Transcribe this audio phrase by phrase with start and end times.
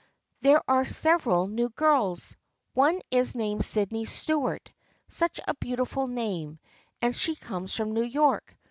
[0.39, 2.35] There are several new girls.
[2.73, 4.71] One is named Sydney Stuart
[5.07, 6.57] (such a beautiful name)
[7.03, 8.57] and she comes from New York.